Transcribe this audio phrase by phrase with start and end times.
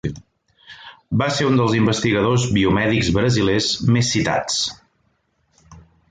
[1.21, 3.67] Va ser un dels investigadors biomèdics brasilers
[3.97, 4.57] més citats.